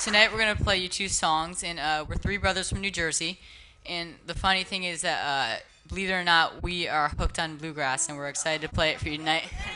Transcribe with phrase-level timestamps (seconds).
[0.00, 3.38] tonight we're gonna play you two songs, and uh, we're three brothers from New Jersey.
[3.84, 7.56] And the funny thing is that, uh, believe it or not, we are hooked on
[7.56, 9.44] bluegrass, and we're excited to play it for you tonight.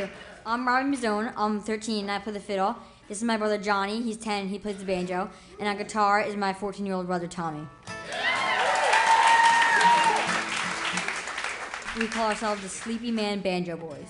[0.00, 0.08] you.
[0.46, 1.32] I'm Robbie Mizzone.
[1.36, 2.76] I'm 13 and I play the fiddle.
[3.08, 4.00] This is my brother Johnny.
[4.00, 4.48] He's 10.
[4.48, 5.30] He plays the banjo.
[5.58, 7.66] And on guitar is my 14 year old brother Tommy.
[11.98, 14.06] We call ourselves the Sleepy Man Banjo Boys.